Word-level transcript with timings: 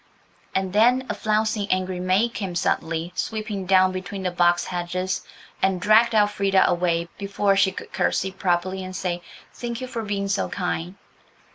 And 0.55 0.73
then 0.73 1.05
a 1.09 1.13
flouncing, 1.13 1.67
angry 1.69 1.99
maid 1.99 2.33
came 2.33 2.55
suddenly 2.55 3.13
sweeping 3.15 3.67
down 3.67 3.91
between 3.91 4.23
the 4.23 4.31
box 4.31 4.65
hedges 4.65 5.23
and 5.61 5.79
dragged 5.79 6.15
Elfrida 6.15 6.67
away 6.67 7.07
before 7.19 7.55
she 7.55 7.71
could 7.71 7.93
curtsey 7.93 8.31
properly 8.31 8.83
and 8.83 8.95
say, 8.95 9.21
"Thank 9.53 9.79
you 9.79 9.85
for 9.85 10.01
being 10.01 10.27
so 10.27 10.49
kind." 10.49 10.95